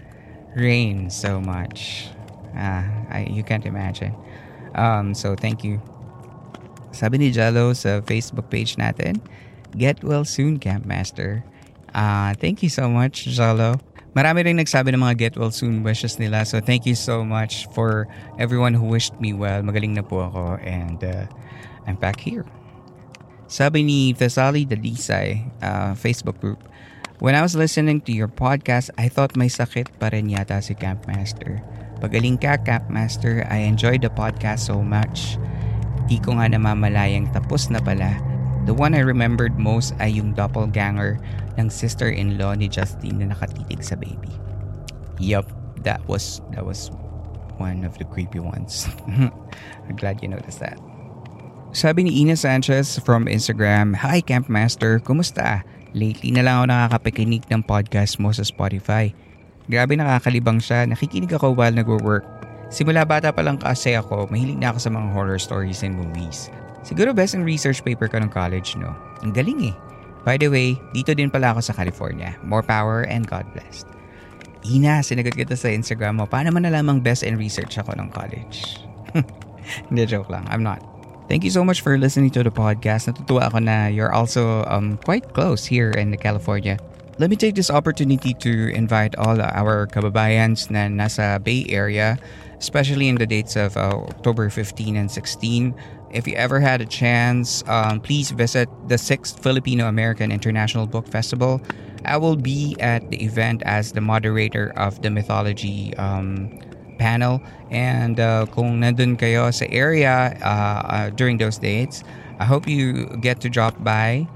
rain 0.55 1.07
so 1.11 1.39
much. 1.39 2.11
Ah, 2.55 2.87
I, 3.11 3.27
you 3.31 3.43
can't 3.43 3.67
imagine. 3.67 4.15
Um, 4.75 5.15
so 5.15 5.35
thank 5.35 5.63
you. 5.63 5.83
Sabi 6.95 7.19
ni 7.19 7.29
Jello 7.35 7.75
sa 7.75 7.99
Facebook 7.99 8.47
page 8.47 8.79
natin, 8.79 9.19
Get 9.75 9.99
well 10.07 10.23
soon, 10.23 10.55
Campmaster. 10.55 11.43
Ah, 11.91 12.31
thank 12.39 12.63
you 12.63 12.71
so 12.71 12.87
much, 12.87 13.27
Jello. 13.27 13.75
Marami 14.15 14.47
rin 14.47 14.55
nagsabi 14.55 14.95
ng 14.95 15.03
mga 15.03 15.15
get 15.19 15.33
well 15.35 15.51
soon 15.51 15.83
wishes 15.83 16.15
nila. 16.15 16.47
So 16.47 16.63
thank 16.63 16.87
you 16.87 16.95
so 16.95 17.27
much 17.27 17.67
for 17.75 18.07
everyone 18.39 18.71
who 18.71 18.87
wished 18.87 19.11
me 19.19 19.35
well. 19.35 19.59
Magaling 19.59 19.91
na 19.91 20.07
po 20.07 20.23
ako 20.23 20.55
and 20.63 21.03
uh, 21.03 21.27
I'm 21.83 21.99
back 21.99 22.23
here. 22.23 22.47
Sabi 23.51 23.83
ni 23.83 24.15
Thesali 24.15 24.63
Dalisay, 24.63 25.51
uh, 25.59 25.91
Facebook 25.99 26.39
group, 26.39 26.63
When 27.19 27.35
I 27.35 27.43
was 27.43 27.55
listening 27.55 28.03
to 28.07 28.11
your 28.11 28.27
podcast, 28.27 28.91
I 28.99 29.07
thought 29.07 29.39
may 29.39 29.47
sakit 29.47 29.99
pa 29.99 30.11
rin 30.11 30.27
yata 30.27 30.59
si 30.59 30.75
Campmaster. 30.75 31.63
Pagaling 32.03 32.35
ka, 32.35 32.59
Campmaster. 32.59 33.47
I 33.47 33.63
enjoyed 33.63 34.03
the 34.03 34.11
podcast 34.11 34.67
so 34.67 34.83
much. 34.83 35.39
Di 36.05 36.21
ko 36.21 36.37
nga 36.37 36.45
namamalayang 36.49 37.33
tapos 37.33 37.69
na 37.73 37.81
pala. 37.81 38.17
The 38.65 38.73
one 38.73 38.97
I 38.97 39.05
remembered 39.05 39.61
most 39.61 39.93
ay 40.01 40.17
yung 40.17 40.33
doppelganger 40.33 41.21
ng 41.57 41.69
sister-in-law 41.69 42.57
ni 42.57 42.65
Justine 42.65 43.21
na 43.21 43.33
nakatitig 43.33 43.85
sa 43.85 43.93
baby. 43.93 44.33
Yup, 45.21 45.45
that 45.85 46.01
was 46.09 46.41
that 46.53 46.65
was 46.65 46.89
one 47.61 47.85
of 47.85 47.97
the 48.01 48.05
creepy 48.09 48.41
ones. 48.41 48.89
I'm 49.85 49.95
glad 49.95 50.21
you 50.21 50.29
noticed 50.29 50.59
that. 50.59 50.81
Sabi 51.75 52.07
ni 52.07 52.23
Ina 52.23 52.39
Sanchez 52.39 52.97
from 53.03 53.27
Instagram, 53.27 53.99
Hi 53.99 54.23
Campmaster, 54.23 55.03
kumusta? 55.03 55.67
Lately 55.95 56.31
na 56.31 56.43
lang 56.43 56.55
ako 56.63 56.65
nakakapakinig 56.71 57.43
ng 57.51 57.61
podcast 57.63 58.19
mo 58.19 58.31
sa 58.31 58.43
Spotify. 58.47 59.11
Grabe 59.65 59.97
nakakalibang 59.97 60.61
siya, 60.61 60.85
nakikinig 60.85 61.31
ako 61.33 61.51
while 61.51 61.73
nagwo-work. 61.73 62.23
Simula 62.73 63.05
bata 63.05 63.29
pa 63.29 63.45
lang 63.45 63.61
kasi 63.61 63.93
ako, 63.93 64.27
mahilig 64.29 64.57
na 64.57 64.73
ako 64.73 64.79
sa 64.81 64.91
mga 64.91 65.07
horror 65.13 65.39
stories 65.39 65.85
and 65.85 65.95
movies. 65.95 66.49
Siguro 66.85 67.13
best 67.13 67.33
in 67.33 67.41
research 67.41 67.81
paper 67.81 68.05
ka 68.05 68.21
ng 68.21 68.29
college, 68.29 68.77
no? 68.77 68.93
Ang 69.25 69.33
galing 69.33 69.73
eh. 69.73 69.75
By 70.25 70.41
the 70.41 70.49
way, 70.49 70.77
dito 70.93 71.13
din 71.13 71.29
pala 71.29 71.53
ako 71.53 71.61
sa 71.61 71.73
California. 71.73 72.33
More 72.41 72.65
power 72.65 73.05
and 73.05 73.29
God 73.29 73.45
bless. 73.53 73.85
Ina, 74.65 75.05
sinagot 75.05 75.37
kita 75.37 75.53
sa 75.53 75.69
Instagram 75.69 76.21
mo. 76.21 76.25
Paano 76.25 76.49
man 76.49 76.65
nalamang 76.65 77.01
best 77.01 77.21
in 77.21 77.37
research 77.37 77.77
ako 77.77 77.93
ng 77.93 78.09
college? 78.09 78.81
Hindi, 79.89 80.09
joke 80.09 80.33
lang. 80.33 80.45
I'm 80.49 80.65
not. 80.65 80.81
Thank 81.29 81.45
you 81.45 81.53
so 81.53 81.65
much 81.65 81.81
for 81.81 81.97
listening 81.97 82.29
to 82.37 82.41
the 82.45 82.53
podcast. 82.53 83.09
Natutuwa 83.09 83.49
ako 83.49 83.61
na 83.61 83.89
you're 83.89 84.13
also 84.13 84.65
um, 84.69 84.97
quite 85.05 85.33
close 85.33 85.65
here 85.65 85.93
in 85.93 86.13
California. 86.17 86.77
Let 87.17 87.29
me 87.29 87.35
take 87.35 87.55
this 87.55 87.71
opportunity 87.71 88.33
to 88.43 88.75
invite 88.75 89.15
all 89.15 89.39
our 89.39 89.87
kababayans 89.87 90.69
na 90.69 90.91
nasa 90.91 91.41
Bay 91.41 91.65
Area, 91.69 92.19
especially 92.59 93.07
in 93.07 93.15
the 93.15 93.25
dates 93.25 93.55
of 93.55 93.77
uh, 93.77 94.03
October 94.11 94.49
15 94.49 94.97
and 94.97 95.09
16 95.09 95.73
if 96.15 96.25
you 96.27 96.33
ever 96.35 96.59
had 96.61 96.79
a 96.79 96.85
chance, 96.85 97.61
um, 97.67 97.99
please 97.99 98.31
visit 98.31 98.69
the 98.87 98.95
6th 98.95 99.43
Filipino 99.43 99.87
American 99.87 100.31
International 100.31 100.87
Book 100.87 101.07
Festival. 101.07 101.61
I 102.05 102.15
will 102.17 102.37
be 102.37 102.77
at 102.79 103.11
the 103.11 103.21
event 103.21 103.61
as 103.65 103.91
the 103.91 104.01
moderator 104.01 104.71
of 104.77 105.01
the 105.01 105.09
mythology 105.09 105.93
um, 105.97 106.57
panel. 106.97 107.43
And 107.69 108.17
uh, 108.19 108.45
kung 108.47 108.79
nandun 108.79 109.19
kayo 109.19 109.53
sa 109.53 109.65
area 109.67 110.39
uh, 110.39 110.81
uh, 110.87 111.09
during 111.11 111.37
those 111.37 111.57
dates, 111.57 112.03
I 112.39 112.45
hope 112.45 112.65
you 112.65 113.07
get 113.19 113.41
to 113.41 113.49
drop 113.49 113.75
by 113.83 114.27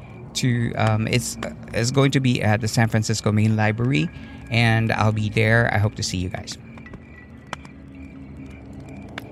to 0.44 0.74
um, 0.76 1.08
it's 1.08 1.38
it's 1.74 1.92
going 1.92 2.12
to 2.12 2.20
be 2.20 2.42
at 2.42 2.62
the 2.62 2.68
San 2.68 2.88
Francisco 2.88 3.32
Main 3.32 3.56
Library 3.56 4.10
and 4.50 4.92
I'll 4.92 5.12
be 5.12 5.30
there. 5.30 5.70
I 5.74 5.78
hope 5.78 5.96
to 5.96 6.04
see 6.04 6.18
you 6.18 6.30
guys. 6.30 6.58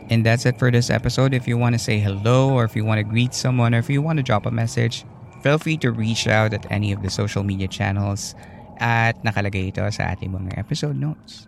And 0.10 0.26
that's 0.26 0.46
it 0.46 0.58
for 0.58 0.72
this 0.72 0.89
episode. 0.89 1.34
If 1.34 1.48
you 1.48 1.58
want 1.58 1.76
to 1.76 1.80
say 1.80 2.00
hello, 2.00 2.54
or 2.54 2.63
if 2.63 2.76
you 2.76 2.86
want 2.86 3.00
to 3.00 3.04
greet 3.04 3.34
someone, 3.34 3.76
or 3.76 3.80
if 3.80 3.89
you 3.89 4.02
want 4.02 4.17
to 4.17 4.24
drop 4.24 4.46
a 4.46 4.52
message, 4.52 5.04
feel 5.43 5.58
free 5.58 5.76
to 5.84 5.91
reach 5.91 6.28
out 6.28 6.54
at 6.54 6.70
any 6.72 6.93
of 6.93 7.04
the 7.04 7.10
social 7.10 7.43
media 7.43 7.67
channels 7.67 8.36
at 8.80 9.20
nakalagay 9.26 9.74
ito 9.74 9.84
sa 9.91 10.15
ating 10.15 10.32
mga 10.32 10.56
episode 10.56 10.96
notes. 10.96 11.48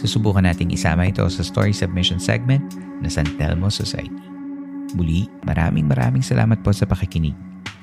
Susubukan 0.00 0.48
nating 0.48 0.72
isama 0.72 1.12
ito 1.12 1.20
sa 1.28 1.44
story 1.44 1.76
submission 1.76 2.16
segment 2.16 2.64
na 3.04 3.12
San 3.12 3.28
Telmo 3.36 3.68
Society. 3.68 4.24
Muli, 4.96 5.28
maraming 5.44 5.92
maraming 5.92 6.24
salamat 6.24 6.64
po 6.64 6.72
sa 6.72 6.88
pakikinig. 6.88 7.36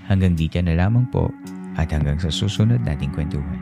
Hanggang 0.09 0.33
dito 0.33 0.57
na 0.65 0.73
lamang 0.73 1.05
po 1.13 1.29
at 1.77 1.93
hanggang 1.93 2.17
sa 2.17 2.33
susunod 2.33 2.81
nating 2.81 3.13
kwentuhan. 3.13 3.61